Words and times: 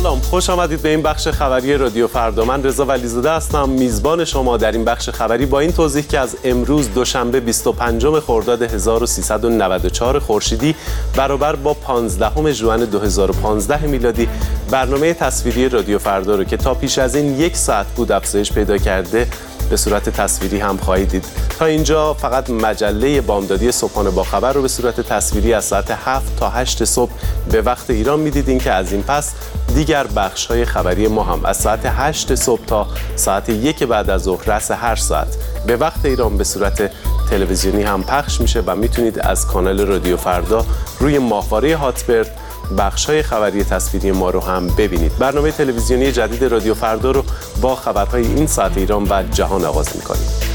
سلام 0.00 0.20
خوش 0.20 0.50
آمدید 0.50 0.82
به 0.82 0.88
این 0.88 1.02
بخش 1.02 1.28
خبری 1.28 1.76
رادیو 1.76 2.06
فردا. 2.06 2.44
من 2.44 2.62
رضا 2.62 2.84
ولیزاده 2.84 3.30
هستم. 3.30 3.68
میزبان 3.68 4.24
شما 4.24 4.56
در 4.56 4.72
این 4.72 4.84
بخش 4.84 5.10
خبری 5.10 5.46
با 5.46 5.60
این 5.60 5.72
توضیح 5.72 6.02
که 6.02 6.18
از 6.18 6.36
امروز 6.44 6.94
دوشنبه 6.94 7.40
25 7.40 8.06
خرداد 8.06 8.62
1394 8.62 10.18
خورشیدی 10.18 10.74
برابر 11.16 11.56
با 11.56 11.74
15 11.74 12.52
ژوئن 12.52 12.84
2015 12.84 13.86
میلادی 13.86 14.28
برنامه 14.70 15.14
تصویری 15.14 15.68
رادیو 15.68 15.98
فردا 15.98 16.36
رو 16.36 16.44
که 16.44 16.56
تا 16.56 16.74
پیش 16.74 16.98
از 16.98 17.14
این 17.14 17.40
یک 17.40 17.56
ساعت 17.56 17.86
بود 17.86 18.12
افزایش 18.12 18.52
پیدا 18.52 18.78
کرده 18.78 19.26
به 19.70 19.76
صورت 19.76 20.08
تصویری 20.08 20.58
هم 20.58 20.76
خواهید 20.76 21.08
دید. 21.08 21.24
تا 21.58 21.64
اینجا 21.64 22.14
فقط 22.14 22.50
مجله 22.50 23.20
بامدادی 23.20 23.72
صبحانه 23.72 24.10
با 24.10 24.24
خبر 24.24 24.52
رو 24.52 24.62
به 24.62 24.68
صورت 24.68 25.00
تصویری 25.00 25.54
از 25.54 25.64
ساعت 25.64 25.90
7 25.90 26.36
تا 26.36 26.48
8 26.50 26.84
صبح 26.84 27.10
به 27.50 27.62
وقت 27.62 27.90
ایران 27.90 28.20
می‌دیدین 28.20 28.58
که 28.58 28.72
از 28.72 28.92
این 28.92 29.02
پس 29.02 29.32
دیگر 29.80 30.06
بخش 30.06 30.46
های 30.46 30.64
خبری 30.64 31.08
ما 31.08 31.22
هم 31.22 31.44
از 31.44 31.56
ساعت 31.56 31.80
8 31.84 32.34
صبح 32.34 32.64
تا 32.66 32.86
ساعت 33.16 33.48
یک 33.48 33.84
بعد 33.84 34.10
از 34.10 34.22
ظهر 34.22 34.56
رس 34.56 34.70
هر 34.70 34.96
ساعت 34.96 35.36
به 35.66 35.76
وقت 35.76 36.04
ایران 36.04 36.38
به 36.38 36.44
صورت 36.44 36.90
تلویزیونی 37.30 37.82
هم 37.82 38.02
پخش 38.02 38.40
میشه 38.40 38.62
و 38.66 38.76
می‌تونید 38.76 39.18
از 39.18 39.46
کانال 39.46 39.80
رادیو 39.80 40.16
فردا 40.16 40.64
روی 40.98 41.18
ماهواره 41.18 41.76
هاتبرد 41.76 42.36
بخش 42.78 43.06
های 43.06 43.22
خبری 43.22 43.64
تصویری 43.64 44.12
ما 44.12 44.30
رو 44.30 44.40
هم 44.40 44.66
ببینید. 44.66 45.18
برنامه 45.18 45.52
تلویزیونی 45.52 46.12
جدید 46.12 46.44
رادیو 46.44 46.74
فردا 46.74 47.10
رو 47.10 47.24
با 47.60 47.76
خبرهای 47.76 48.26
این 48.26 48.46
ساعت 48.46 48.76
ایران 48.76 49.06
و 49.10 49.22
جهان 49.22 49.64
آغاز 49.64 49.96
می‌کنیم. 49.96 50.49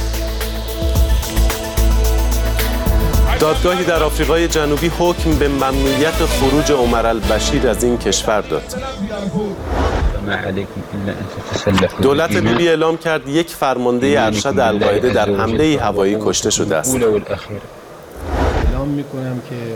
دادگاهی 3.40 3.84
در 3.84 4.04
آفریقای 4.04 4.48
جنوبی 4.48 4.92
حکم 5.00 5.32
به 5.40 5.48
ممنوعیت 5.48 6.14
خروج 6.14 6.72
عمر 6.72 7.06
البشیر 7.06 7.68
از 7.68 7.84
این 7.84 7.98
کشور 7.98 8.42
داد. 8.42 8.64
دولت 12.02 12.32
لیبی 12.32 12.68
اعلام 12.68 12.98
کرد 12.98 13.30
یک 13.30 13.50
فرمانده 13.50 14.16
ارشد 14.18 14.60
القاعده 14.60 15.10
در 15.10 15.30
حمله 15.30 15.80
هوایی 15.82 16.18
کشته 16.22 16.50
شده 16.50 16.76
است. 16.76 16.98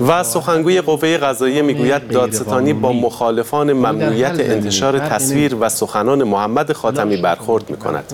و 0.08 0.24
سخنگوی 0.24 0.82
قوه 0.82 1.18
قضاییه 1.18 1.62
می‌گوید 1.62 2.08
دادستانی 2.08 2.74
با 2.74 2.94
مخالفان 2.94 3.74
ممنوعیت 3.74 4.40
انتشار 4.40 5.00
تصویر 5.00 5.56
و 5.60 5.70
سخنان 5.70 6.24
محمد 6.24 6.74
خاتمی 6.74 7.18
برخورد 7.18 7.70
می‌کند. 7.70 8.14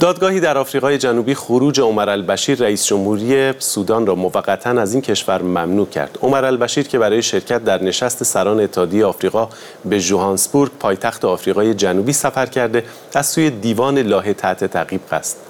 دادگاهی 0.00 0.40
در 0.40 0.58
آفریقای 0.58 0.98
جنوبی 0.98 1.34
خروج 1.34 1.80
عمر 1.80 2.10
البشیر 2.10 2.58
رئیس 2.58 2.86
جمهوری 2.86 3.52
سودان 3.58 4.06
را 4.06 4.14
موقتا 4.14 4.70
از 4.70 4.92
این 4.92 5.02
کشور 5.02 5.42
ممنوع 5.42 5.86
کرد. 5.86 6.18
عمر 6.22 6.44
البشیر 6.44 6.88
که 6.88 6.98
برای 6.98 7.22
شرکت 7.22 7.64
در 7.64 7.82
نشست 7.82 8.24
سران 8.24 8.60
اتحادیه 8.60 9.04
آفریقا 9.04 9.48
به 9.84 10.00
جوهانسبورگ 10.00 10.72
پایتخت 10.80 11.24
آفریقای 11.24 11.74
جنوبی 11.74 12.12
سفر 12.12 12.46
کرده 12.46 12.84
از 13.14 13.26
سوی 13.26 13.50
دیوان 13.50 13.98
لاهه 13.98 14.32
تحت 14.32 14.64
تعقیب 14.64 15.00
است. 15.12 15.47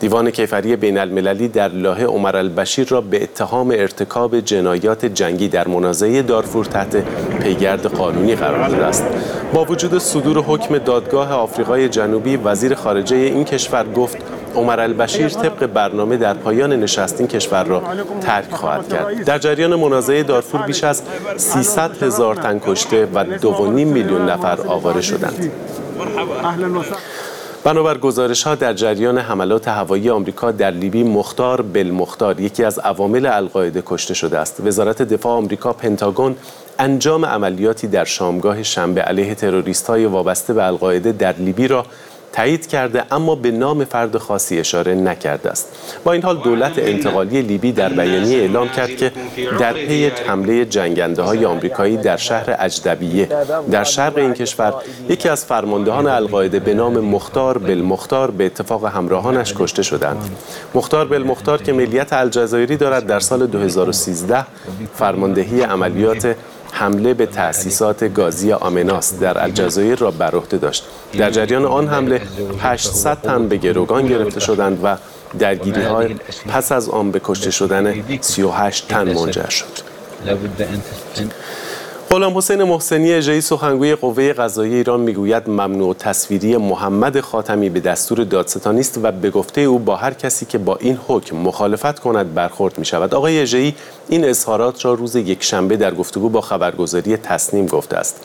دیوان 0.00 0.30
کیفری 0.30 0.76
بین 0.76 0.98
المللی 0.98 1.48
در 1.48 1.68
لاهه 1.68 2.04
عمر 2.04 2.36
البشیر 2.36 2.88
را 2.88 3.00
به 3.00 3.22
اتهام 3.22 3.70
ارتکاب 3.70 4.40
جنایات 4.40 5.06
جنگی 5.06 5.48
در 5.48 5.68
منازعه 5.68 6.22
دارفور 6.22 6.64
تحت 6.64 6.96
پیگرد 7.42 7.86
قانونی 7.86 8.34
قرار 8.34 8.68
داده 8.68 8.84
است. 8.86 9.04
با 9.54 9.64
وجود 9.64 9.98
صدور 9.98 10.38
حکم 10.38 10.78
دادگاه 10.78 11.32
آفریقای 11.32 11.88
جنوبی 11.88 12.36
وزیر 12.36 12.74
خارجه 12.74 13.16
این 13.16 13.44
کشور 13.44 13.92
گفت 13.92 14.16
عمر 14.54 14.80
البشیر 14.80 15.28
طبق 15.28 15.66
برنامه 15.66 16.16
در 16.16 16.34
پایان 16.34 16.72
نشست 16.72 17.20
این 17.20 17.28
کشور 17.28 17.64
را 17.64 17.82
ترک 18.20 18.52
خواهد 18.52 18.88
کرد. 18.88 19.24
در 19.24 19.38
جریان 19.38 19.74
منازعه 19.74 20.22
دارفور 20.22 20.62
بیش 20.62 20.84
از 20.84 21.02
300 21.36 22.02
هزار 22.02 22.34
تن 22.34 22.58
کشته 22.58 23.08
و 23.14 23.24
2.5 23.24 23.46
میلیون 23.68 24.30
نفر 24.30 24.58
آواره 24.66 25.00
شدند. 25.00 25.52
بنابر 27.64 27.98
گزارش 27.98 28.42
ها 28.42 28.54
در 28.54 28.72
جریان 28.72 29.18
حملات 29.18 29.68
هوایی 29.68 30.10
آمریکا 30.10 30.50
در 30.50 30.70
لیبی 30.70 31.02
مختار 31.02 31.62
بالمختار 31.62 32.40
یکی 32.40 32.64
از 32.64 32.78
عوامل 32.78 33.26
القاعده 33.26 33.82
کشته 33.86 34.14
شده 34.14 34.38
است. 34.38 34.60
وزارت 34.60 35.02
دفاع 35.02 35.32
آمریکا 35.32 35.72
پنتاگون 35.72 36.36
انجام 36.78 37.24
عملیاتی 37.24 37.86
در 37.86 38.04
شامگاه 38.04 38.62
شنبه 38.62 39.02
علیه 39.02 39.34
تروریست 39.34 39.86
های 39.86 40.06
وابسته 40.06 40.54
به 40.54 40.66
القاعده 40.66 41.12
در 41.12 41.32
لیبی 41.32 41.68
را 41.68 41.86
تایید 42.32 42.66
کرده 42.66 43.04
اما 43.10 43.34
به 43.34 43.50
نام 43.50 43.84
فرد 43.84 44.18
خاصی 44.18 44.58
اشاره 44.58 44.94
نکرده 44.94 45.50
است. 45.50 45.68
با 46.04 46.12
این 46.12 46.22
حال 46.22 46.36
دولت 46.36 46.72
انتقالی 46.78 47.42
لیبی 47.42 47.72
در 47.72 47.88
بیانیه 47.88 48.38
اعلام 48.38 48.68
کرد 48.68 48.96
که 48.96 49.12
در 49.58 49.72
پی 49.72 50.06
حمله 50.06 50.64
جنگنده 50.64 51.22
های 51.22 51.44
آمریکایی 51.44 51.96
در 51.96 52.16
شهر 52.16 52.56
اجدبیه 52.58 53.28
در 53.70 53.84
شرق 53.84 54.18
این 54.18 54.34
کشور 54.34 54.74
یکی 55.08 55.28
از 55.28 55.44
فرماندهان 55.44 56.06
القاعده 56.06 56.58
به 56.58 56.74
نام 56.74 56.98
مختار 56.98 57.58
بالمختار 57.58 58.30
به 58.30 58.46
اتفاق 58.46 58.84
همراهانش 58.84 59.54
کشته 59.58 59.82
شدند. 59.82 60.30
مختار 60.74 61.04
بالمختار 61.04 61.62
که 61.62 61.72
ملیت 61.72 62.12
الجزایری 62.12 62.76
دارد 62.76 63.06
در 63.06 63.20
سال 63.20 63.46
2013 63.46 64.46
فرماندهی 64.94 65.62
عملیات 65.62 66.36
حمله 66.80 67.14
به 67.14 67.26
تأسیسات 67.26 68.04
گازی 68.04 68.52
آمناس 68.52 69.18
در 69.18 69.42
الجزایر 69.42 69.98
را 69.98 70.10
بر 70.10 70.34
عهده 70.34 70.58
داشت. 70.58 70.84
در 71.12 71.30
جریان 71.30 71.64
آن 71.64 71.88
حمله 71.88 72.22
800 72.60 73.18
تن 73.22 73.48
به 73.48 73.56
گروگان 73.56 74.06
گرفته 74.06 74.40
شدند 74.40 74.80
و 74.84 74.96
درگیری 75.38 75.82
های 75.82 76.14
پس 76.48 76.72
از 76.72 76.88
آن 76.88 77.10
به 77.10 77.20
کشته 77.24 77.50
شدن 77.50 77.94
38 78.20 78.88
تن 78.88 79.12
منجر 79.12 79.48
شد. 79.48 79.66
غلام 82.12 82.38
حسین 82.38 82.62
محسنی 82.62 83.12
اجرایی 83.12 83.40
سخنگوی 83.40 83.94
قوه 83.94 84.32
قضایی 84.32 84.74
ایران 84.74 85.00
می‌گوید 85.00 85.48
ممنوع 85.48 85.94
تصویری 85.94 86.56
محمد 86.56 87.20
خاتمی 87.20 87.70
به 87.70 87.80
دستور 87.80 88.24
دادستانی 88.24 88.80
است 88.80 88.98
و 89.02 89.12
به 89.12 89.30
گفته 89.30 89.60
او 89.60 89.78
با 89.78 89.96
هر 89.96 90.14
کسی 90.14 90.46
که 90.46 90.58
با 90.58 90.76
این 90.76 90.98
حکم 91.08 91.36
مخالفت 91.36 91.98
کند 91.98 92.34
برخورد 92.34 92.78
می 92.78 92.84
شود 92.84 93.14
آقای 93.14 93.40
اجرایی 93.40 93.74
این 94.08 94.24
اظهارات 94.24 94.84
را 94.84 94.94
روز 94.94 95.16
یک 95.16 95.42
شنبه 95.42 95.76
در 95.76 95.94
گفتگو 95.94 96.28
با 96.28 96.40
خبرگزاری 96.40 97.16
تصنیم 97.16 97.66
گفته 97.66 97.96
است. 97.96 98.16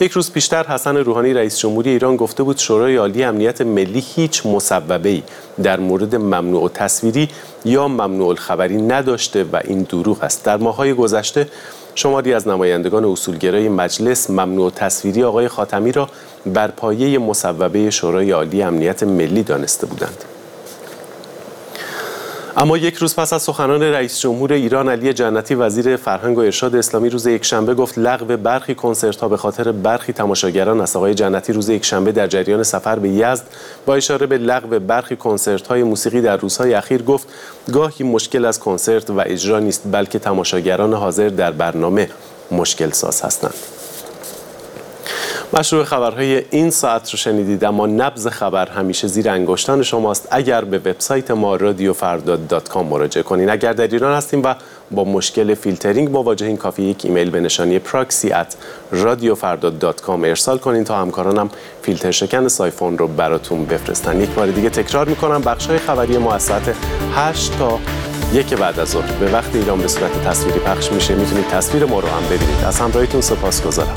یک 0.00 0.12
روز 0.12 0.32
پیشتر 0.32 0.66
حسن 0.66 0.96
روحانی 0.96 1.34
رئیس 1.34 1.58
جمهوری 1.58 1.90
ایران 1.90 2.16
گفته 2.16 2.42
بود 2.42 2.58
شورای 2.58 2.96
عالی 2.96 3.24
امنیت 3.24 3.60
ملی 3.60 4.04
هیچ 4.14 4.46
مسببه 4.46 5.22
در 5.62 5.80
مورد 5.80 6.14
ممنوع 6.14 6.70
تصویری 6.74 7.28
یا 7.64 7.88
ممنوع 7.88 8.34
خبری 8.34 8.82
نداشته 8.82 9.44
و 9.44 9.60
این 9.64 9.82
دروغ 9.82 10.24
است. 10.24 10.44
در 10.44 10.56
ماهای 10.56 10.94
گذشته 10.94 11.48
شماری 11.94 12.34
از 12.34 12.48
نمایندگان 12.48 13.04
اصولگرای 13.04 13.68
مجلس 13.68 14.30
ممنوع 14.30 14.70
تصویری 14.70 15.22
آقای 15.22 15.48
خاتمی 15.48 15.92
را 15.92 16.08
بر 16.46 16.68
پایه 16.68 17.18
مصوبه 17.18 17.90
شورای 17.90 18.30
عالی 18.30 18.62
امنیت 18.62 19.02
ملی 19.02 19.42
دانسته 19.42 19.86
بودند. 19.86 20.24
اما 22.56 22.78
یک 22.78 22.94
روز 22.94 23.16
پس 23.16 23.32
از 23.32 23.42
سخنان 23.42 23.82
رئیس 23.82 24.20
جمهور 24.20 24.52
ایران 24.52 24.88
علی 24.88 25.12
جنتی 25.12 25.54
وزیر 25.54 25.96
فرهنگ 25.96 26.38
و 26.38 26.40
ارشاد 26.40 26.76
اسلامی 26.76 27.10
روز 27.10 27.26
یکشنبه 27.26 27.74
گفت 27.74 27.98
لغو 27.98 28.36
برخی 28.36 28.74
کنسرت 28.74 29.20
ها 29.20 29.28
به 29.28 29.36
خاطر 29.36 29.72
برخی 29.72 30.12
تماشاگران 30.12 30.80
است 30.80 30.96
آقای 30.96 31.14
جنتی 31.14 31.52
روز 31.52 31.68
یکشنبه 31.68 32.12
در 32.12 32.26
جریان 32.26 32.62
سفر 32.62 32.98
به 32.98 33.08
یزد 33.08 33.44
با 33.86 33.94
اشاره 33.94 34.26
به 34.26 34.38
لغو 34.38 34.78
برخی 34.78 35.16
کنسرت 35.16 35.66
های 35.66 35.82
موسیقی 35.82 36.20
در 36.20 36.36
روزهای 36.36 36.74
اخیر 36.74 37.02
گفت 37.02 37.28
گاهی 37.72 38.04
مشکل 38.04 38.44
از 38.44 38.58
کنسرت 38.60 39.10
و 39.10 39.22
اجرا 39.26 39.58
نیست 39.58 39.82
بلکه 39.92 40.18
تماشاگران 40.18 40.94
حاضر 40.94 41.28
در 41.28 41.50
برنامه 41.50 42.10
مشکل 42.50 42.90
ساز 42.90 43.22
هستند. 43.22 43.54
مشروع 45.52 45.84
خبرهای 45.84 46.42
این 46.50 46.70
ساعت 46.70 47.10
رو 47.10 47.18
شنیدید 47.18 47.64
اما 47.64 47.86
نبز 47.86 48.26
خبر 48.26 48.68
همیشه 48.68 49.08
زیر 49.08 49.30
انگشتان 49.30 49.82
شماست. 49.82 50.28
اگر 50.30 50.64
به 50.64 50.78
وبسایت 50.78 51.30
ما 51.30 51.56
رادیو 51.56 51.94
مراجعه 52.82 53.22
کنین. 53.22 53.50
اگر 53.50 53.72
در 53.72 53.86
ایران 53.86 54.16
هستین 54.16 54.42
و 54.44 54.54
با 54.90 55.04
مشکل 55.04 55.54
فیلترینگ 55.54 56.10
مواجهین 56.10 56.56
کافی 56.56 56.82
یک 56.82 57.04
ایمیل 57.04 57.30
به 57.30 57.40
نشانی 57.40 57.78
proxy 57.78 58.32
at 58.32 58.56
ارسال 60.24 60.58
کنین 60.58 60.84
تا 60.84 60.98
همکارانم 60.98 61.50
فیلتر 61.82 62.10
شکن 62.10 62.48
سایفون 62.48 62.98
رو 62.98 63.08
براتون 63.08 63.64
بفرستن. 63.64 64.20
یک 64.20 64.30
بار 64.30 64.46
دیگه 64.46 64.70
تکرار 64.70 65.08
می‌کنم 65.08 65.42
بخش 65.42 65.66
های 65.66 65.78
خبری 65.78 66.18
ما 66.18 66.32
از 66.32 66.42
ساعت 66.42 66.74
8 67.14 67.58
تا 67.58 67.78
یک 68.32 68.54
بعد 68.54 68.80
از 68.80 68.88
ظهر. 68.88 69.12
به 69.12 69.32
وقت 69.32 69.54
ایران 69.54 69.80
به 69.80 69.88
صورت 69.88 70.28
تصویری 70.28 70.58
پخش 70.58 70.92
میشه. 70.92 71.14
می‌تونید 71.14 71.46
تصویر 71.48 71.84
ما 71.84 72.00
رو 72.00 72.08
هم 72.08 72.24
ببینید. 72.26 72.64
از 72.66 72.80
همراهیتون 72.80 73.20
سپاسگزارم. 73.20 73.96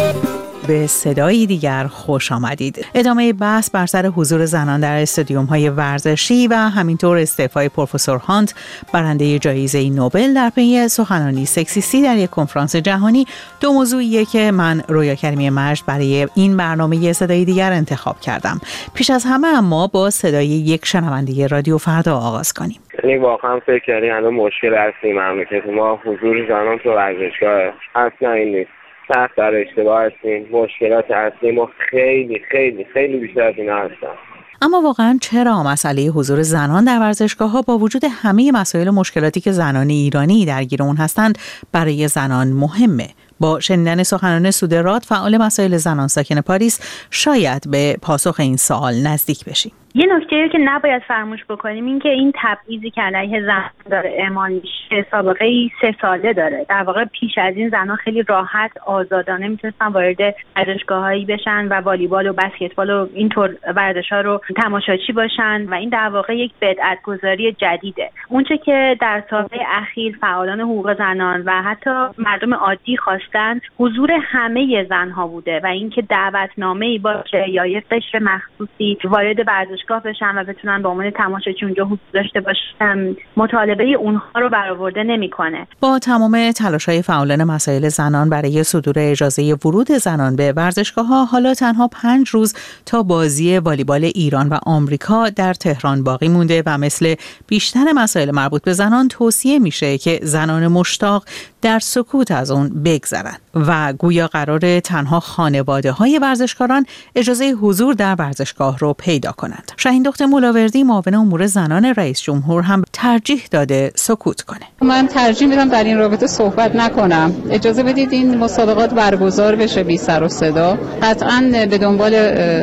به 0.67 0.87
صدایی 0.87 1.47
دیگر 1.47 1.83
خوش 1.83 2.31
آمدید. 2.31 2.85
ادامه 2.95 3.33
بحث 3.33 3.69
بر 3.69 3.85
سر 3.85 4.05
حضور 4.05 4.45
زنان 4.45 4.79
در 4.79 5.01
استادیوم 5.01 5.45
های 5.45 5.69
ورزشی 5.69 6.47
و 6.47 6.53
همینطور 6.53 7.17
استعفای 7.17 7.69
پروفسور 7.69 8.17
هانت 8.17 8.53
برنده 8.93 9.39
جایزه 9.39 9.89
نوبل 9.89 10.33
در 10.33 10.49
پی 10.55 10.87
سخنانی 10.87 11.45
سکسیستی 11.45 12.01
در 12.03 12.17
یک 12.17 12.29
کنفرانس 12.29 12.75
جهانی 12.75 13.25
دو 13.61 13.73
موضوعیه 13.73 14.25
که 14.25 14.51
من 14.51 14.81
رویا 14.87 15.15
کریمی 15.15 15.49
مجد 15.49 15.85
برای 15.87 16.27
این 16.35 16.57
برنامه 16.57 17.13
صدای 17.13 17.45
دیگر 17.45 17.71
انتخاب 17.71 18.19
کردم. 18.19 18.61
پیش 18.95 19.09
از 19.09 19.25
همه 19.29 19.47
اما 19.47 19.87
با 19.87 20.09
صدای 20.09 20.47
یک 20.47 20.85
شنونده 20.85 21.47
رادیو 21.47 21.77
فردا 21.77 22.15
آغاز 22.15 22.53
کنیم. 22.53 22.79
یعنی 23.03 23.17
واقعا 23.17 23.59
فکر 23.59 23.85
کردی 23.85 24.09
الان 24.09 24.33
مشکل 24.33 24.73
اصلی 24.73 25.13
مملکت 25.13 25.65
ما 25.67 25.99
حضور 26.05 26.47
زنان 26.47 26.77
تو 26.77 26.89
ورزشگاه 26.89 27.73
اصلا 27.95 28.31
این 28.31 28.55
نیست 28.55 28.80
سخت 29.13 29.35
در 29.37 29.55
اشتباه 29.55 30.03
هستیم. 30.05 30.47
مشکلات 30.51 31.11
اصلی 31.11 31.51
ما 31.51 31.69
خیلی 31.89 32.41
خیلی 32.51 32.85
خیلی 32.93 33.17
بیشتر 33.17 33.41
از 33.41 33.53
اینا 33.57 33.77
هستن 33.77 34.15
اما 34.61 34.81
واقعا 34.81 35.17
چرا 35.21 35.63
مسئله 35.63 36.01
حضور 36.01 36.41
زنان 36.41 36.83
در 36.85 36.99
ورزشگاه 36.99 37.51
ها 37.51 37.61
با 37.61 37.77
وجود 37.77 38.03
همه 38.09 38.51
مسائل 38.51 38.89
مشکلاتی 38.89 39.41
که 39.41 39.51
زنان 39.51 39.89
ایرانی 39.89 40.45
درگیر 40.45 40.83
اون 40.83 40.95
هستند 40.95 41.37
برای 41.71 42.07
زنان 42.07 42.47
مهمه؟ 42.47 43.07
با 43.39 43.59
شنیدن 43.59 44.03
سخنان 44.03 44.51
سودرات 44.51 45.05
فعال 45.05 45.37
مسائل 45.37 45.77
زنان 45.77 46.07
ساکن 46.07 46.41
پاریس 46.41 47.05
شاید 47.11 47.71
به 47.71 47.97
پاسخ 48.01 48.39
این 48.39 48.57
سوال 48.57 48.93
نزدیک 48.93 49.45
بشیم. 49.45 49.71
یه 49.95 50.05
نکته 50.15 50.49
که 50.49 50.57
نباید 50.57 51.01
فراموش 51.01 51.45
بکنیم 51.49 51.85
این 51.85 51.99
که 51.99 52.09
این 52.09 52.33
تبعیضی 52.35 52.89
که 52.89 53.01
علیه 53.01 53.41
زن 53.45 53.69
داره 53.89 54.15
اعمال 54.17 54.51
میشه 54.51 55.05
سابقه 55.11 55.45
ای 55.45 55.69
سه 55.81 55.95
ساله 56.01 56.33
داره. 56.33 56.65
در 56.69 56.83
واقع 56.83 57.05
پیش 57.05 57.37
از 57.37 57.55
این 57.55 57.69
زنها 57.69 57.95
خیلی 57.95 58.23
راحت 58.23 58.71
آزادانه 58.85 59.47
می‌تونستن 59.47 59.87
وارد 59.87 60.35
ورزشگاههایی 60.55 61.25
بشن 61.25 61.67
و 61.67 61.73
والیبال 61.73 62.27
و 62.27 62.33
بسکتبال 62.33 62.89
و 62.89 63.07
اینطور 63.13 63.55
ورزش 63.75 64.09
ها 64.11 64.21
رو 64.21 64.41
تماشاچی 64.55 65.13
باشن 65.13 65.65
و 65.69 65.73
این 65.73 65.89
در 65.89 66.09
واقع 66.09 66.37
یک 66.37 66.51
بدعت 66.61 67.01
گذاری 67.01 67.51
جدیده 67.51 68.09
اونچه 68.29 68.57
که 68.57 68.97
در 69.01 69.23
سالهای 69.29 69.65
اخیر 69.67 70.17
فعالان 70.21 70.61
حقوق 70.61 70.97
زنان 70.97 71.43
و 71.45 71.61
حتی 71.61 71.89
مردم 72.17 72.53
عادی 72.53 72.97
خواستن 72.97 73.59
حضور 73.77 74.11
همه 74.11 74.85
زنها 74.89 75.27
بوده 75.27 75.59
و 75.63 75.67
اینکه 75.67 76.01
دعوتنامه 76.01 76.85
ای 76.85 76.97
باشه 76.97 77.49
یا 77.49 77.65
یک 77.65 77.83
قشر 77.91 78.19
مخصوصی 78.19 78.97
وارد 79.03 79.47
ورزش 79.47 79.80
ورزشگاه 79.81 80.03
بشن 80.03 80.37
و 80.37 80.43
بتونن 80.43 80.81
به 80.81 80.89
عنوان 80.89 81.09
تماشاچی 81.09 81.65
اونجا 81.65 81.85
حضور 81.85 81.99
داشته 82.13 82.41
باشن 82.41 83.15
مطالبه 83.37 83.83
اونها 83.83 84.39
رو 84.39 84.49
برآورده 84.49 85.03
نمی‌کنه. 85.03 85.67
با 85.79 85.99
تمام 85.99 86.51
تلاش 86.51 86.89
های 86.89 87.01
فعالان 87.01 87.43
مسائل 87.43 87.89
زنان 87.89 88.29
برای 88.29 88.63
صدور 88.63 88.95
اجازه 88.97 89.53
ورود 89.65 89.91
زنان 89.91 90.35
به 90.35 90.53
ورزشگاه 90.53 91.07
ها 91.07 91.25
حالا 91.25 91.53
تنها 91.53 91.87
پنج 91.87 92.29
روز 92.29 92.53
تا 92.85 93.03
بازی 93.03 93.57
والیبال 93.57 94.03
ایران 94.03 94.49
و 94.49 94.57
آمریکا 94.65 95.29
در 95.29 95.53
تهران 95.53 96.03
باقی 96.03 96.29
مونده 96.29 96.63
و 96.65 96.77
مثل 96.77 97.15
بیشتر 97.47 97.91
مسائل 97.95 98.31
مربوط 98.31 98.63
به 98.63 98.73
زنان 98.73 99.07
توصیه 99.07 99.59
میشه 99.59 99.97
که 99.97 100.19
زنان 100.23 100.67
مشتاق 100.67 101.25
در 101.61 101.79
سکوت 101.79 102.31
از 102.31 102.51
اون 102.51 102.69
بگذرن 102.69 103.37
و 103.55 103.93
گویا 103.93 104.27
قرار 104.27 104.79
تنها 104.79 105.19
خانواده 105.19 105.91
های 105.91 106.19
ورزشکاران 106.19 106.85
اجازه 107.15 107.51
حضور 107.51 107.93
در 107.93 108.15
ورزشگاه 108.19 108.79
رو 108.79 108.93
پیدا 108.93 109.31
کنند. 109.31 109.71
شاهین 109.77 110.03
دختر 110.03 110.25
ملاوردی 110.25 110.83
معاون 110.83 111.13
امور 111.13 111.47
زنان 111.47 111.85
رئیس 111.85 112.21
جمهور 112.21 112.63
هم 112.63 112.83
ترجیح 113.01 113.41
داده 113.51 113.91
سکوت 113.95 114.41
کنه. 114.41 114.59
من 114.81 115.07
ترجیح 115.07 115.47
میدم 115.47 115.69
در 115.69 115.83
این 115.83 115.97
رابطه 115.97 116.27
صحبت 116.27 116.75
نکنم. 116.75 117.33
اجازه 117.49 117.83
بدید 117.83 118.13
این 118.13 118.37
مسابقات 118.37 118.93
برگزار 118.93 119.55
بشه 119.55 119.83
بی 119.83 119.97
سر 119.97 120.23
و 120.23 120.27
صدا. 120.27 120.77
قطعا 121.01 121.65
به 121.69 121.77
دنبال 121.77 122.13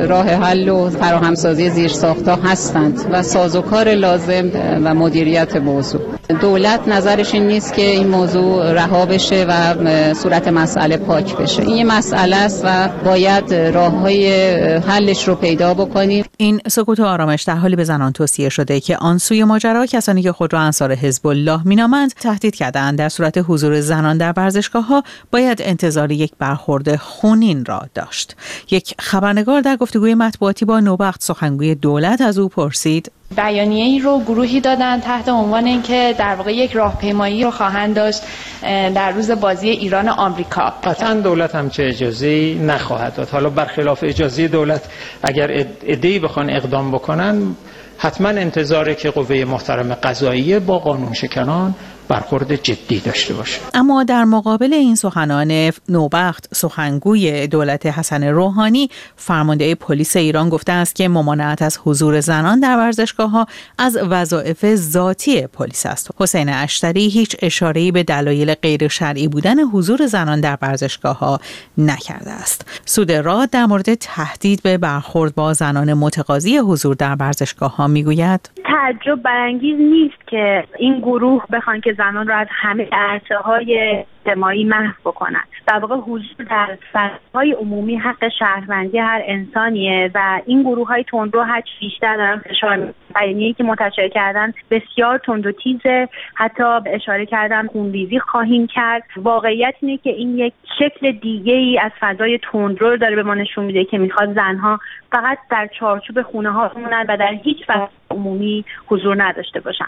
راه 0.06 0.26
حل 0.26 0.68
و 0.68 0.90
فراهمسازی 0.90 1.70
زیر 1.70 1.88
ساختا 1.88 2.36
هستند 2.36 3.06
و 3.12 3.22
سازوکار 3.22 3.94
لازم 3.94 4.50
و 4.84 4.94
مدیریت 4.94 5.56
موضوع. 5.56 6.00
دولت 6.40 6.88
نظرش 6.88 7.34
این 7.34 7.46
نیست 7.46 7.74
که 7.74 7.82
این 7.82 8.08
موضوع 8.08 8.72
رها 8.72 9.06
بشه 9.06 9.46
و 9.48 10.14
صورت 10.14 10.48
مسئله 10.48 10.96
پاک 10.96 11.36
بشه. 11.36 11.62
این 11.62 11.76
یه 11.76 11.84
مسئله 11.84 12.36
است 12.36 12.62
و 12.64 12.88
باید 13.04 13.54
راه 13.54 13.92
های 13.92 14.32
حلش 14.78 15.28
رو 15.28 15.34
پیدا 15.34 15.74
بکنیم. 15.74 16.24
این 16.36 16.60
سکوت 16.68 17.00
و 17.00 17.04
آرامش 17.04 17.42
در 17.42 17.56
حالی 17.56 17.76
به 17.76 17.84
زنان 17.84 18.12
توصیه 18.12 18.48
شده 18.48 18.80
که 18.80 18.96
آن 18.96 19.18
سوی 19.18 19.44
ماجرا 19.44 19.86
کسانی 19.86 20.22
که 20.28 20.32
خود 20.32 20.52
را 20.52 20.60
انصار 20.60 20.92
حزب 20.94 21.26
الله 21.26 21.60
مینامند 21.64 22.12
تهدید 22.12 22.54
کردند 22.54 22.98
در 22.98 23.08
صورت 23.08 23.44
حضور 23.48 23.80
زنان 23.80 24.18
در 24.18 24.32
ورزشگاه 24.36 24.86
ها 24.86 25.02
باید 25.30 25.62
انتظار 25.62 26.12
یک 26.12 26.32
برخورد 26.38 26.96
خونین 26.96 27.64
را 27.64 27.82
داشت. 27.94 28.36
یک 28.70 28.94
خبرنگار 28.98 29.60
در 29.60 29.76
گفتگوی 29.76 30.14
مطبوعاتی 30.14 30.64
با 30.64 30.80
نوبخت 30.80 31.22
سخنگوی 31.22 31.74
دولت 31.74 32.20
از 32.20 32.38
او 32.38 32.48
پرسید. 32.48 33.12
بیانیه 33.36 33.84
ای 33.84 33.98
رو 33.98 34.20
گروهی 34.20 34.60
دادن 34.60 35.00
تحت 35.00 35.28
عنوان 35.28 35.64
اینکه 35.66 36.14
در 36.18 36.34
واقع 36.34 36.52
یک 36.54 36.72
راهپیمایی 36.72 37.44
رو 37.44 37.50
خواهند 37.50 37.96
داشت 37.96 38.22
در 38.94 39.10
روز 39.10 39.30
بازی 39.30 39.68
ایران 39.68 40.08
آمریکا. 40.08 40.72
قطعا 40.84 41.14
دولت 41.14 41.54
هم 41.54 41.70
چه 41.70 41.86
اجازه 41.86 42.54
نخواهد 42.54 43.14
داد. 43.14 43.28
حالا 43.28 43.50
برخلاف 43.50 44.04
اجازه 44.04 44.48
دولت 44.48 44.82
اگر 45.22 45.66
ادعی 45.82 46.18
بخوان 46.18 46.50
اقدام 46.50 46.90
بکنن 46.90 47.54
حتما 47.98 48.28
انتظاره 48.28 48.94
که 48.94 49.10
قوه 49.10 49.44
محترم 49.44 49.94
قضاییه 49.94 50.58
با 50.58 50.78
قانون 50.78 51.12
شکنان 51.12 51.74
برخورد 52.08 52.54
جدی 52.54 53.00
داشته 53.00 53.34
باشه. 53.34 53.60
اما 53.74 54.04
در 54.04 54.24
مقابل 54.24 54.72
این 54.72 54.94
سخنان 54.94 55.70
نوبخت 55.88 56.54
سخنگوی 56.54 57.46
دولت 57.46 57.86
حسن 57.86 58.24
روحانی 58.24 58.90
فرمانده 59.16 59.74
پلیس 59.74 60.16
ایران 60.16 60.48
گفته 60.48 60.72
است 60.72 60.94
که 60.94 61.08
ممانعت 61.08 61.62
از 61.62 61.78
حضور 61.84 62.20
زنان 62.20 62.60
در 62.60 62.76
ورزشگاه 62.76 63.30
ها 63.30 63.46
از 63.78 63.98
وظایف 64.10 64.74
ذاتی 64.74 65.46
پلیس 65.46 65.86
است. 65.86 66.10
حسین 66.18 66.48
اشتری 66.48 67.08
هیچ 67.08 67.36
اشاره‌ای 67.42 67.92
به 67.92 68.02
دلایل 68.02 68.54
غیر 68.54 68.88
شرعی 68.88 69.28
بودن 69.28 69.60
حضور 69.60 70.06
زنان 70.06 70.40
در 70.40 70.58
ورزشگاه 70.62 71.18
ها 71.18 71.40
نکرده 71.78 72.30
است. 72.30 72.82
سود 72.84 73.12
راد 73.12 73.50
در 73.50 73.66
مورد 73.66 73.94
تهدید 73.94 74.62
به 74.62 74.78
برخورد 74.78 75.34
با 75.34 75.52
زنان 75.52 75.94
متقاضی 75.94 76.58
حضور 76.58 76.94
در 76.94 77.16
ورزشگاه 77.20 77.76
ها 77.76 77.86
می‌گوید. 77.86 78.50
تعجب 78.64 79.22
برانگیز 79.22 79.76
نیست 79.80 80.28
که 80.30 80.64
این 80.78 80.98
گروه 81.00 81.44
بخوان 81.52 81.80
که 81.80 81.92
زنان 81.98 82.26
را 82.26 82.36
از 82.36 82.46
همه 82.50 82.88
عرصه 82.92 83.36
های 83.36 84.04
اجتماعی 84.26 84.64
محو 84.64 84.92
بکنن. 85.04 85.44
در 85.66 85.78
واقع 85.78 85.96
حضور 85.96 86.46
در 86.50 86.78
های 87.34 87.52
عمومی 87.52 87.96
حق 87.96 88.28
شهروندی 88.38 88.98
هر 88.98 89.22
انسانیه 89.24 90.10
و 90.14 90.40
این 90.46 90.62
گروه 90.62 90.88
های 90.88 91.04
تندرو 91.04 91.42
هر 91.42 91.62
بیشتر 91.80 92.16
دارن 92.16 92.38
فشار 92.38 92.94
بیانیه‌ای 93.20 93.52
که 93.52 93.64
منتشر 93.64 94.08
کردن 94.08 94.52
بسیار 94.70 95.18
تند 95.18 95.46
و 95.46 95.52
تیزه 95.52 96.08
حتی 96.34 96.64
اشاره 96.86 97.26
کردن 97.26 97.66
خونریزی 97.66 98.18
خواهیم 98.18 98.66
کرد. 98.66 99.02
واقعیت 99.16 99.74
اینه 99.80 99.96
که 99.96 100.10
این 100.10 100.38
یک 100.38 100.52
شکل 100.78 101.12
دیگه 101.12 101.54
ای 101.54 101.78
از 101.78 101.92
فضای 102.00 102.38
تندرو 102.52 102.90
رو 102.90 102.96
داره 102.96 103.16
به 103.16 103.22
ما 103.22 103.34
نشون 103.34 103.64
میده 103.64 103.84
که 103.84 103.98
می‌خواد 103.98 104.34
زنها 104.34 104.78
فقط 105.12 105.38
در 105.50 105.68
چارچوب 105.78 106.22
خونه 106.22 106.50
ها 106.50 106.70
و 107.08 107.16
در 107.16 107.32
هیچ 107.44 107.66
فضای 107.66 107.86
عمومی 108.10 108.64
حضور 108.86 109.22
نداشته 109.22 109.60
باشن. 109.60 109.86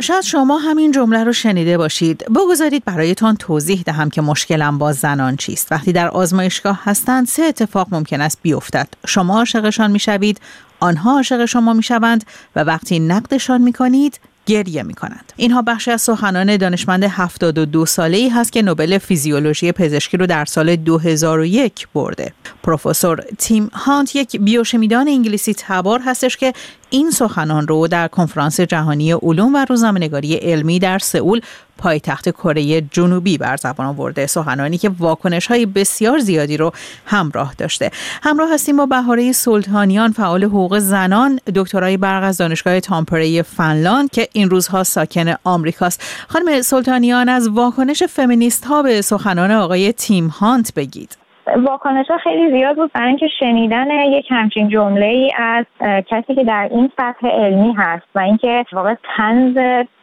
شاید 0.00 0.20
شما 0.20 0.58
همین 0.58 0.92
جمله 0.92 1.24
رو 1.24 1.32
شنیده 1.32 1.78
باشید. 1.78 2.24
بگذارید 2.24 2.84
برایتان 2.84 3.36
توضیح 3.36 3.82
دهم 3.82 4.10
که 4.10 4.20
مشکلم 4.20 4.78
با 4.78 4.92
زنان 4.92 5.36
چیست. 5.36 5.72
وقتی 5.72 5.92
در 5.92 6.08
آزمایشگاه 6.08 6.80
هستند 6.84 7.26
سه 7.26 7.42
اتفاق 7.42 7.88
ممکن 7.90 8.20
است 8.20 8.38
بیفتد. 8.42 8.88
شما 9.06 9.38
عاشقشان 9.38 9.90
می‌شوید 9.90 10.40
آنها 10.80 11.12
عاشق 11.12 11.44
شما 11.44 11.72
می‌شوند 11.72 12.24
و 12.56 12.64
وقتی 12.64 12.98
نقدشان 12.98 13.60
می‌کنید 13.60 14.20
گریه 14.46 14.82
می 14.82 14.94
کنند. 14.94 15.32
اینها 15.36 15.62
بخشی 15.62 15.90
از 15.90 16.02
سخنان 16.02 16.56
دانشمند 16.56 17.04
72 17.04 17.86
ساله 17.86 18.16
ای 18.16 18.28
هست 18.28 18.52
که 18.52 18.62
نوبل 18.62 18.98
فیزیولوژی 18.98 19.72
پزشکی 19.72 20.16
رو 20.16 20.26
در 20.26 20.44
سال 20.44 20.76
2001 20.76 21.88
برده. 21.94 22.32
پروفسور 22.62 23.24
تیم 23.38 23.70
هانت 23.72 24.16
یک 24.16 24.36
بیوشمیدان 24.36 25.08
انگلیسی 25.08 25.54
تبار 25.58 26.00
هستش 26.04 26.36
که 26.36 26.52
این 26.90 27.10
سخنان 27.10 27.68
رو 27.68 27.88
در 27.88 28.08
کنفرانس 28.08 28.60
جهانی 28.60 29.12
علوم 29.12 29.54
و 29.54 29.66
روزنامه‌نگاری 29.68 30.34
علمی 30.34 30.78
در 30.78 30.98
سئول 30.98 31.40
پایتخت 31.80 32.28
کره 32.28 32.80
جنوبی 32.80 33.38
بر 33.38 33.56
زبان 33.56 33.86
آورده. 33.86 34.26
سخنانی 34.26 34.78
که 34.78 34.90
واکنش 34.98 35.46
های 35.46 35.66
بسیار 35.66 36.18
زیادی 36.18 36.56
رو 36.56 36.72
همراه 37.06 37.54
داشته. 37.58 37.90
همراه 38.22 38.54
هستیم 38.54 38.76
با 38.76 38.86
بهاره 38.86 39.32
سلطانیان 39.32 40.12
فعال 40.12 40.44
حقوق 40.44 40.78
زنان 40.78 41.40
دکترای 41.54 41.96
برق 41.96 42.24
از 42.24 42.36
دانشگاه 42.36 42.80
تامپره 42.80 43.42
فنلاند 43.42 44.10
که 44.10 44.28
این 44.32 44.50
روزها 44.50 44.84
ساکن 44.84 45.34
آمریکاست. 45.44 46.02
خانم 46.28 46.62
سلطانیان 46.62 47.28
از 47.28 47.48
واکنش 47.48 48.02
فمینیست 48.02 48.64
ها 48.64 48.82
به 48.82 49.02
سخنان 49.02 49.50
آقای 49.50 49.92
تیم 49.92 50.26
هانت 50.26 50.74
بگید. 50.74 51.19
واکنش 51.56 52.06
ها 52.10 52.18
خیلی 52.18 52.58
زیاد 52.58 52.76
بود 52.76 52.92
برای 52.92 53.08
اینکه 53.08 53.28
شنیدن 53.40 53.90
یک 53.90 54.26
همچین 54.30 54.68
جمله 54.68 55.06
ای 55.06 55.32
از 55.38 55.64
کسی 55.80 56.34
که 56.34 56.44
در 56.44 56.68
این 56.72 56.90
سطح 56.96 57.28
علمی 57.28 57.72
هست 57.72 58.06
و 58.14 58.18
اینکه 58.18 58.64
واقع 58.72 58.94
تنز 59.16 59.56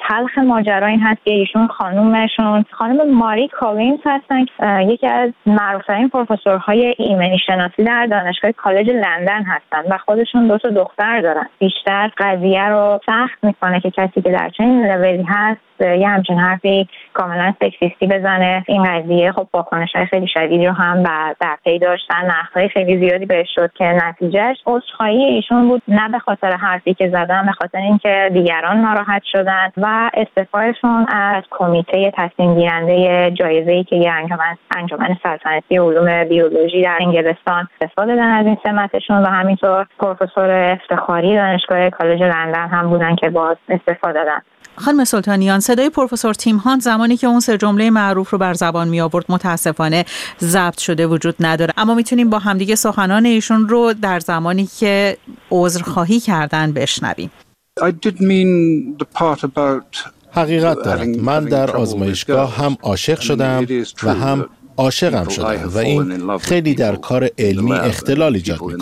تلخ 0.07 0.37
ماجرا 0.37 0.87
این 0.87 0.99
هست 0.99 1.25
که 1.25 1.31
ایشون 1.31 1.67
خانومشون 1.67 2.65
خانم 2.71 3.11
ماری 3.11 3.47
کالینز 3.47 3.99
هستن 4.05 4.45
یکی 4.81 5.07
از 5.07 5.31
معروفترین 5.45 6.09
پروفسورهای 6.09 6.95
ایمنی 6.97 7.39
شناسی 7.45 7.83
در 7.83 8.05
دانشگاه 8.05 8.51
کالج 8.51 8.89
لندن 8.89 9.43
هستن 9.43 9.93
و 9.93 9.97
خودشون 9.97 10.47
دو 10.47 10.57
تا 10.57 10.69
دختر 10.69 11.21
دارن. 11.21 11.49
بیشتر 11.59 12.11
قضیه 12.17 12.63
رو 12.63 12.99
سخت 13.05 13.43
می‌کنه 13.43 13.79
که 13.79 13.91
کسی 13.91 14.21
که 14.21 14.31
در 14.31 14.49
چنین 14.57 14.85
لولی 14.85 15.25
هست 15.27 15.61
یه 15.81 16.07
همچین 16.07 16.39
حرفی 16.39 16.87
کاملا 17.13 17.53
سکسیستی 17.59 18.07
بزنه. 18.07 18.63
این 18.67 18.83
قضیه 18.83 19.31
خب 19.31 19.47
واکنش 19.53 19.95
خیلی 20.09 20.27
شدیدی 20.27 20.67
رو 20.67 20.73
هم 20.73 21.03
در 21.03 21.35
پی 21.63 21.79
داشتن 21.79 22.25
نقدهای 22.25 22.69
خیلی 22.69 22.97
زیادی 22.97 23.25
بهش 23.25 23.47
شد 23.55 23.71
که 23.73 23.85
نتیجهش 23.85 24.57
عذرخواهی 24.65 25.23
ایشون 25.23 25.67
بود. 25.67 25.81
نه 25.87 26.09
به 26.09 26.19
خاطر 26.19 26.51
حرفی 26.51 26.93
که 26.93 27.09
زدن 27.09 27.45
به 27.45 27.51
خاطر 27.51 27.77
اینکه 27.77 28.29
دیگران 28.33 28.77
ناراحت 28.77 29.21
شدن 29.31 29.71
و 29.77 30.11
استعفایشون 30.13 31.05
از 31.09 31.43
کمیته 31.51 32.11
تصمیم 32.17 32.55
گیرنده 32.55 33.31
جایزه 33.31 33.71
ای 33.71 33.83
که 33.83 33.95
یه 33.95 34.11
انجمن 34.11 34.57
انجمن 34.75 35.17
سلطنتی 35.23 35.77
علوم 35.77 36.23
بیولوژی 36.23 36.81
در 36.81 36.97
انگلستان 37.01 37.67
استفاده 37.81 38.15
دادن 38.15 38.31
از 38.31 38.45
این 38.45 38.57
سمتشون 38.63 39.23
و 39.23 39.27
همینطور 39.27 39.85
پروفسور 39.99 40.51
افتخاری 40.51 41.35
دانشگاه 41.35 41.89
کالج 41.89 42.23
لندن 42.23 42.67
هم 42.67 42.89
بودن 42.89 43.15
که 43.15 43.29
باز 43.29 43.57
استفاده 43.69 44.19
دادن. 44.19 44.41
خانم 44.77 45.03
سلطانیان 45.03 45.59
صدای 45.59 45.89
پروفسور 45.89 46.33
تیم 46.33 46.57
هانت 46.57 46.81
زمانی 46.81 47.17
که 47.17 47.27
اون 47.27 47.39
سه 47.39 47.57
جمله 47.57 47.89
معروف 47.89 48.29
رو 48.29 48.37
بر 48.37 48.53
زبان 48.53 48.87
می 48.87 49.01
آورد 49.01 49.25
متاسفانه 49.29 50.05
ضبط 50.41 50.79
شده 50.79 51.07
وجود 51.07 51.35
نداره. 51.39 51.73
اما 51.77 51.95
می‌تونیم 51.95 52.29
با 52.29 52.39
همدیگه 52.39 52.75
سخنان 52.75 53.25
ایشون 53.25 53.69
رو 53.69 53.93
در 54.01 54.19
زمانی 54.19 54.69
که 54.79 55.17
عذرخواهی 55.51 56.19
کردن 56.19 56.71
بشنویم. 56.71 57.31
حقیقت 60.31 60.77
دارد. 60.85 61.07
من 61.07 61.45
در 61.45 61.71
آزمایشگاه 61.71 62.55
هم 62.55 62.77
عاشق 62.81 63.19
شدم 63.19 63.65
و 64.03 64.13
هم 64.13 64.45
عاشقم 64.77 65.27
شدم 65.29 65.69
و 65.73 65.77
این 65.77 66.37
خیلی 66.37 66.75
در 66.75 66.95
کار 66.95 67.29
علمی 67.37 67.71
اختلال 67.71 68.33
ایجاد 68.35 68.61
می 68.61 68.73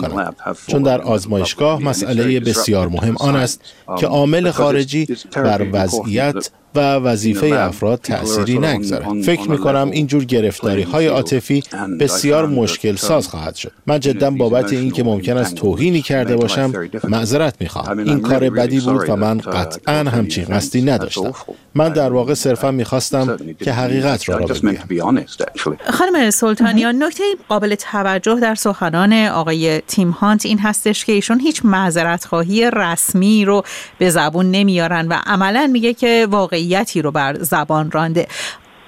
چون 0.66 0.82
در 0.82 1.00
آزمایشگاه 1.00 1.82
مسئله 1.82 2.40
بسیار 2.40 2.88
مهم 2.88 3.16
آن 3.20 3.36
است 3.36 3.60
که 3.98 4.06
عامل 4.06 4.50
خارجی 4.50 5.06
بر 5.34 5.66
وضعیت 5.72 6.50
و 6.76 6.80
وظیفه 6.80 7.46
افراد 7.46 8.00
تأثیری 8.00 8.58
نگذارد 8.58 9.22
فکر 9.22 9.50
می 9.50 9.58
کنم 9.58 9.90
اینجور 9.90 10.24
گرفتاری 10.24 10.82
های 10.82 11.06
عاطفی 11.06 11.62
بسیار 12.00 12.46
مشکل 12.46 12.96
ساز 12.96 13.28
خواهد 13.28 13.54
شد. 13.54 13.72
من 13.86 14.00
جدا 14.00 14.30
بابت 14.30 14.72
این 14.72 14.90
که 14.90 15.04
ممکن 15.04 15.36
است 15.36 15.54
توهینی 15.54 16.02
کرده 16.02 16.36
باشم 16.36 16.72
معذرت 17.08 17.54
می 17.60 17.68
خواهم 17.68 17.98
این 17.98 18.20
کار 18.20 18.50
بدی 18.50 18.80
بود 18.80 19.08
و 19.08 19.16
من 19.16 19.38
قطعا 19.38 19.94
همچین 19.94 20.44
قصدی 20.44 20.82
نداشتم. 20.82 21.32
من 21.74 21.88
در 21.88 22.12
واقع 22.12 22.34
صرفا 22.34 22.70
می‌خواستم 22.70 23.36
که 23.60 23.72
حقیقت 23.72 24.28
را 24.28 24.36
را 24.38 24.46
بگویم. 24.46 25.24
خانم 25.90 26.30
سلطانیان 26.30 27.02
نکته 27.02 27.24
قابل 27.48 27.74
توجه 27.74 28.40
در 28.40 28.54
سخنان 28.54 29.12
آقای 29.12 29.80
تیم 29.80 30.10
هانت 30.10 30.46
این 30.46 30.58
هستش 30.58 31.04
که 31.04 31.12
ایشون 31.12 31.40
هیچ 31.40 31.60
معذرت 31.64 32.24
خواهی 32.24 32.70
رسمی 32.70 33.44
رو 33.44 33.62
به 33.98 34.10
زبون 34.10 34.50
نمیارن 34.50 35.08
و 35.08 35.18
عملا 35.26 35.70
میگه 35.72 35.94
که 35.94 36.26
واقعیتی 36.66 37.02
رو 37.02 37.10
بر 37.10 37.42
زبان 37.42 37.90
رانده. 37.90 38.28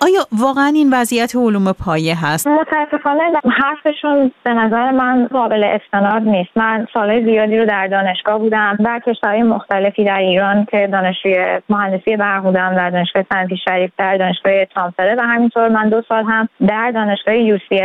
آیا 0.00 0.20
واقعا 0.38 0.72
این 0.74 0.90
وضعیت 0.92 1.36
علوم 1.36 1.72
پایه 1.72 2.24
هست؟ 2.24 2.46
متاسفانه 2.46 3.22
حرفشون 3.62 4.32
به 4.44 4.54
نظر 4.54 4.90
من 4.90 5.26
قابل 5.26 5.64
استناد 5.64 6.22
نیست. 6.22 6.50
من 6.56 6.86
سالهای 6.92 7.24
زیادی 7.24 7.58
رو 7.58 7.66
در 7.66 7.86
دانشگاه 7.86 8.38
بودم 8.38 8.76
در 8.84 9.00
کشورهای 9.06 9.42
مختلفی 9.42 10.04
در 10.04 10.18
ایران 10.18 10.64
که 10.64 10.86
دانشجوی 10.92 11.60
مهندسی 11.68 12.16
برق 12.16 12.42
بودم 12.42 12.74
در 12.74 12.90
دانشگاه 12.90 13.24
صنعتی 13.32 13.56
شریف 13.56 13.90
در 13.98 14.16
دانشگاه 14.16 14.64
تامپره 14.64 15.14
و 15.14 15.20
همینطور 15.20 15.68
من 15.68 15.88
دو 15.88 16.02
سال 16.08 16.24
هم 16.24 16.48
در 16.66 16.90
دانشگاه 16.90 17.36
یو 17.36 17.58
سی 17.68 17.78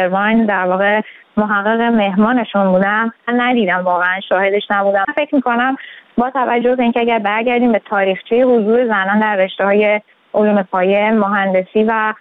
در 0.47 0.65
واقع 0.67 1.01
محقق 1.37 1.81
مهمانشون 1.81 2.71
بودم 2.71 3.13
من 3.27 3.41
ندیدم 3.41 3.81
واقعا 3.83 4.19
شاهدش 4.29 4.63
نبودم 4.69 5.05
فکر 5.15 5.35
می‌کنم 5.35 5.77
با 6.17 6.29
توجه 6.29 6.75
به 6.75 6.83
اینکه 6.83 6.99
اگر 6.99 7.19
برگردیم 7.19 7.71
به 7.71 7.81
تاریخچه 7.89 8.43
حضور 8.43 8.85
زنان 8.85 9.19
در 9.19 9.35
رشته 9.35 9.65
های 9.65 10.01
علوم 10.33 10.63
پایه 10.63 11.11
مهندسی 11.11 11.83
و 11.83 12.13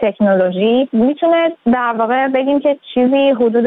تکنولوژی. 0.00 0.88
می‌تونه 0.92 1.52
در 1.72 1.94
واقع 1.98 2.28
بگیم 2.28 2.60
که 2.60 2.76
چیزی 2.94 3.30
حدود 3.30 3.66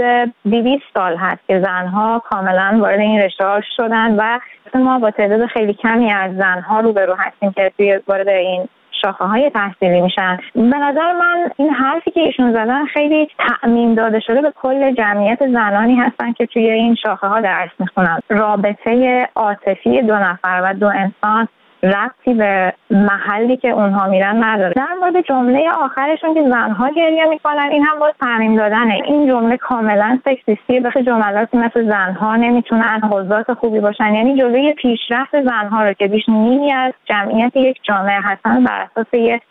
200 0.51 0.83
سال 0.93 1.17
هست 1.17 1.47
که 1.47 1.59
زنها 1.59 2.21
کاملا 2.29 2.77
وارد 2.79 2.99
این 2.99 3.21
رشته 3.21 3.45
شدن 3.77 4.15
و 4.15 4.39
ما 4.75 4.99
با 4.99 5.11
تعداد 5.11 5.45
خیلی 5.45 5.73
کمی 5.73 6.11
از 6.11 6.35
زنها 6.35 6.79
روبرو 6.79 7.15
هستیم 7.15 7.51
که 7.51 7.71
توی 7.77 7.99
وارد 8.07 8.27
این 8.27 8.67
شاخه 9.01 9.25
های 9.25 9.49
تحصیلی 9.49 10.01
میشن. 10.01 10.37
به 10.55 10.77
نظر 10.77 11.13
من 11.13 11.51
این 11.57 11.69
حرفی 11.69 12.11
که 12.11 12.19
ایشون 12.19 12.53
زدن 12.53 12.85
خیلی 12.85 13.27
تعمیم 13.39 13.95
داده 13.95 14.19
شده 14.19 14.41
به 14.41 14.53
کل 14.61 14.91
جمعیت 14.91 15.47
زنانی 15.47 15.95
هستن 15.95 16.31
که 16.31 16.45
توی 16.45 16.69
این 16.69 16.95
شاخه 16.95 17.27
ها 17.27 17.41
درس 17.41 17.69
می‌خونن. 17.79 18.19
رابطه 18.29 19.27
عاطفی 19.35 20.01
دو 20.01 20.15
نفر 20.15 20.61
و 20.63 20.73
دو 20.73 20.87
انسان 20.87 21.47
ربطی 21.85 22.33
به 22.33 22.73
محلی 22.89 23.57
که 23.57 23.69
اونها 23.69 24.07
میرن 24.07 24.43
نداره. 24.43 24.73
در 24.73 24.93
مورد 24.99 25.21
جمله 25.21 25.71
آخرشون 25.71 26.33
که 26.33 26.41
زنها 26.49 26.89
گریه 26.89 27.25
می‌کنن 27.25 27.69
این 27.71 27.83
هم 27.83 27.99
باز 27.99 28.13
تعمیم 28.19 28.55
دادنه. 28.55 29.01
این 29.05 29.27
جمله 29.27 29.57
کاملا 29.57 30.19
سکسیستی 30.25 30.79
به 30.79 31.03
جملاتی 31.03 31.57
مثل 31.57 31.89
زنها 31.89 32.35
نمی‌تونن 32.35 33.01
حضات 33.11 33.53
خوبی 33.53 33.79
باشن. 33.79 34.13
یعنی 34.13 34.37
جلوی 34.37 34.73
پیشرفت 34.73 35.41
زنها 35.41 35.83
رو 35.83 35.93
که 35.93 36.07
بیش 36.07 36.29
نیمی 36.29 36.73
از 36.73 36.93
جمعیت 37.05 37.55
یک 37.55 37.79
جامعه 37.83 38.19
هستن 38.23 38.63
بر 38.63 38.87
اساس 38.91 39.13
یه 39.13 39.41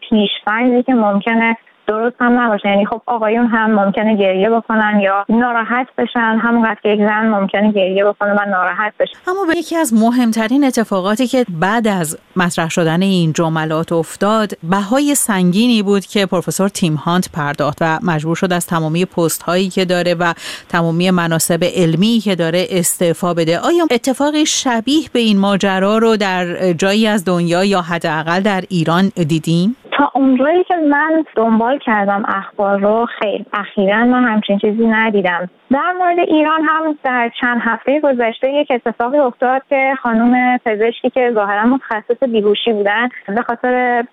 پیشفرضی 0.00 0.82
که 0.82 0.94
ممکنه 0.94 1.56
درست 1.88 2.16
هم 2.20 2.40
نباشه. 2.40 2.68
یعنی 2.68 2.86
خب 2.86 3.02
آقایون 3.06 3.46
هم 3.46 3.70
ممکنه 3.84 4.16
گریه 4.16 4.50
بکنن 4.50 5.00
یا 5.00 5.24
ناراحت 5.28 5.86
بشن. 5.98 6.38
همونقدر 6.42 6.76
که 6.82 6.88
یک 6.88 7.00
زن 7.00 7.28
ممکنه 7.28 7.72
گریه 7.72 8.04
بکنه 8.04 8.32
و 8.32 8.50
ناراحت 8.50 8.92
بشه. 9.00 9.12
اما 9.26 9.44
به 9.44 9.58
یکی 9.58 9.76
از 9.76 9.94
مهمترین 9.94 10.64
اتفاقاتی 10.64 11.26
که 11.26 11.44
بعد 11.48 11.88
از 11.88 12.18
مطرح 12.36 12.70
شدن 12.70 13.02
این 13.02 13.32
جملات 13.32 13.92
افتاد 13.92 14.52
بهای 14.62 15.14
سنگینی 15.14 15.82
بود 15.82 16.06
که 16.06 16.26
پروفسور 16.26 16.68
تیم 16.68 16.94
هانت 16.94 17.32
پرداخت 17.32 17.78
و 17.80 17.98
مجبور 18.02 18.36
شد 18.36 18.52
از 18.52 18.66
تمامی 18.66 19.04
پست 19.04 19.42
هایی 19.42 19.68
که 19.68 19.84
داره 19.84 20.14
و 20.14 20.32
تمامی 20.68 21.10
مناسب 21.10 21.64
علمی 21.64 22.20
که 22.24 22.34
داره 22.34 22.66
استعفا 22.70 23.34
بده. 23.34 23.58
آیا 23.58 23.86
اتفاقی 23.90 24.46
شبیه 24.46 25.08
به 25.12 25.18
این 25.18 25.38
ماجرا 25.38 25.98
رو 25.98 26.16
در 26.16 26.72
جایی 26.72 27.06
از 27.06 27.24
دنیا 27.24 27.64
یا 27.64 27.80
حداقل 27.82 28.40
در 28.40 28.64
ایران 28.68 29.08
دیدیم؟ 29.28 29.76
تا 29.98 30.10
اونجایی 30.14 30.64
که 30.64 30.76
من 30.76 31.24
دنبال 31.36 31.78
کردم 31.78 32.24
اخبار 32.28 32.80
رو 32.80 33.06
خیلی 33.06 33.46
اخیرا 33.52 34.04
من 34.04 34.24
همچین 34.24 34.58
چیزی 34.58 34.86
ندیدم. 34.86 35.50
در 35.70 35.92
مورد 35.98 36.18
ایران 36.18 36.60
هم 36.62 36.98
در 37.04 37.30
چند 37.40 37.60
هفته 37.64 38.00
گذشته 38.00 38.52
یک 38.52 38.70
اتفاقی 38.70 39.18
افتاد 39.18 39.62
که 39.68 39.94
خانم 40.02 40.58
پزشکی 40.58 41.10
که 41.10 41.30
ظاهرا 41.34 41.66
متخصص 41.66 42.22
بیهوشی 42.22 42.72
بودن 42.72 43.08
به 43.26 43.42
خاطر 43.42 44.04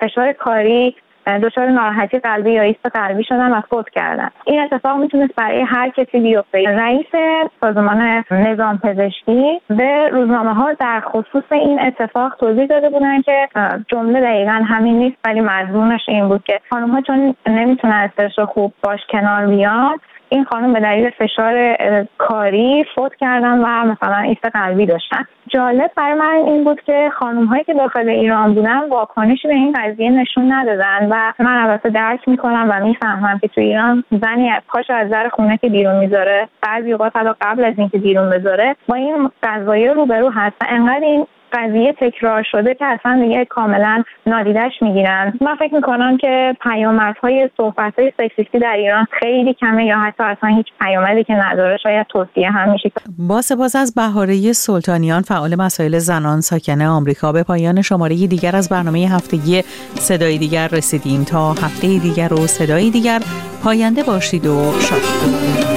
فشار 0.00 0.32
کاری 0.32 0.94
دچار 1.28 1.66
ناراحتی 1.66 2.18
قلبی 2.18 2.52
یا 2.52 2.62
ایست 2.62 2.86
قلبی 2.94 3.24
شدن 3.24 3.52
و 3.52 3.60
فوت 3.60 3.90
کردن. 3.90 4.30
این 4.44 4.60
اتفاق 4.60 4.96
می‌تونست 4.96 5.34
برای 5.34 5.62
هر 5.62 5.88
کسی 5.88 6.20
بیفته. 6.20 6.64
رئیس 6.68 7.06
سازمان 7.60 8.24
نظام 8.30 8.78
پزشکی 8.78 9.60
به 9.70 10.08
روزنامه 10.08 10.54
ها 10.54 10.72
در 10.72 11.00
خصوص 11.00 11.44
این 11.50 11.80
اتفاق 11.80 12.36
توضیح 12.40 12.66
داده 12.66 12.90
بودن 12.90 13.22
که 13.22 13.48
جمله 13.88 14.20
دقیقا 14.20 14.62
همین 14.68 14.98
نیست 14.98 15.16
ولی 15.24 15.40
مضمونش 15.40 16.00
این 16.08 16.28
بود 16.28 16.44
که 16.44 16.60
خانم 16.70 16.90
ها 16.90 17.00
چون 17.00 17.34
نمی‌تونن 17.46 17.92
استرس 17.92 18.38
خوب 18.48 18.72
باش 18.82 19.00
کنار 19.10 19.46
بیان 19.46 19.98
این 20.28 20.44
خانم 20.44 20.72
به 20.72 20.80
دلیل 20.80 21.10
فشار 21.10 21.76
کاری 22.18 22.84
فوت 22.94 23.14
کردن 23.14 23.58
و 23.58 23.84
مثلا 23.92 24.16
ایست 24.16 24.44
قلبی 24.44 24.86
داشتن. 24.86 25.24
جالب 25.48 25.90
برای 25.96 26.14
من 26.14 26.34
این 26.46 26.64
بود 26.64 26.80
که 26.80 27.10
خانم 27.14 27.44
هایی 27.44 27.64
که 27.64 27.74
داخل 27.74 28.08
ایران 28.08 28.54
بودن 28.54 28.88
واکنشی 28.88 29.48
به 29.48 29.54
این 29.54 29.72
قضیه 29.72 30.10
نشون 30.10 30.52
ندادن 30.52 31.08
و 31.10 31.32
من 31.38 31.56
البته 31.56 31.90
درک 31.90 32.28
می‌کنم 32.28 32.68
و 32.70 32.84
می‌فهمم 32.84 33.38
که 33.38 33.48
تو 33.48 33.60
ایران 33.60 34.04
زنی 34.10 34.52
پاش 34.68 34.90
از 34.90 35.10
در 35.10 35.28
خونه 35.28 35.56
که 35.56 35.68
بیرون 35.68 35.96
می‌ذاره 35.96 36.48
بعضی 36.62 36.92
اوقات 36.92 37.16
حتی 37.16 37.34
قبل 37.40 37.64
از 37.64 37.74
اینکه 37.78 37.98
بیرون 37.98 38.30
بذاره 38.30 38.76
با 38.88 38.94
این 38.94 39.30
قضایی 39.42 39.88
روبرو 39.88 40.30
هست. 40.30 40.56
و 40.60 40.66
انقدر 40.68 41.04
این 41.04 41.26
قضیه 41.52 41.94
تکرار 42.00 42.42
شده 42.50 42.74
که 42.74 42.86
اصلا 42.86 43.20
دیگه 43.22 43.44
کاملا 43.44 44.02
نادیدش 44.26 44.72
می‌گیرن. 44.80 45.32
من 45.40 45.56
فکر 45.56 45.74
می‌کنم 45.74 46.16
که 46.16 46.56
پیامدهای 46.62 47.50
صحبت 47.56 47.98
های 47.98 48.12
سکسیستی 48.18 48.58
در 48.58 48.72
ایران 48.72 49.06
خیلی 49.20 49.54
کمه 49.54 49.84
یا 49.84 49.98
حتی 49.98 50.22
اصلا 50.22 50.50
هیچ 50.50 50.66
پیامدی 50.80 51.24
که 51.24 51.34
نداره 51.34 51.76
شاید 51.76 52.06
توصیه 52.06 52.50
هم 52.50 52.72
میشه. 52.72 52.92
با 53.18 53.42
سپاس 53.42 53.76
از 53.76 53.94
بهاره 53.94 54.52
سلطانیان 54.52 55.22
فعال 55.22 55.54
مسائل 55.54 55.98
زنان 55.98 56.40
ساکن 56.40 56.82
آمریکا. 56.82 57.32
به 57.32 57.42
پایان 57.42 57.82
شماره 57.82 58.26
دیگر 58.26 58.56
از 58.56 58.68
برنامه 58.68 58.98
هفتگی 58.98 59.62
صدای 59.94 60.38
دیگر 60.38 60.68
رسیدیم. 60.68 61.24
تا 61.24 61.50
هفته 61.50 61.98
دیگر 61.98 62.34
و 62.34 62.46
صدای 62.46 62.90
دیگر. 62.90 63.18
پاینده 63.64 64.02
باشید 64.02 64.46
و 64.46 64.72
شاد 64.80 65.67